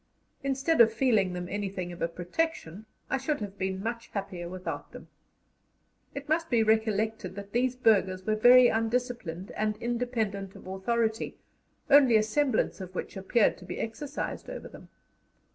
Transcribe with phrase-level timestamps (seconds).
[0.43, 4.93] Instead of feeling them anything of a protection, I should have been much happier without
[4.93, 5.09] them.
[6.15, 11.37] It must be recollected that these burghers were very undisciplined and independent of authority,
[11.87, 14.89] only a semblance of which appeared to be exercised over them.